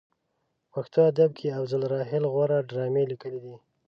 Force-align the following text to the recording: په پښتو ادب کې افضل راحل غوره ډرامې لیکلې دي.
په 0.59 0.65
پښتو 0.73 0.99
ادب 1.11 1.29
کې 1.39 1.55
افضل 1.59 1.81
راحل 1.93 2.23
غوره 2.33 2.57
ډرامې 2.69 3.03
لیکلې 3.11 3.39
دي. 3.45 3.55